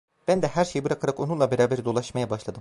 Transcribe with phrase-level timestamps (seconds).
[0.27, 2.59] Ben de her şeyi bırakarak onunla beraber dolaşmaya başladım.